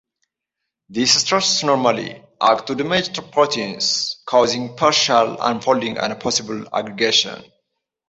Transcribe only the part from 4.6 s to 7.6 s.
partial unfolding and possible aggregation.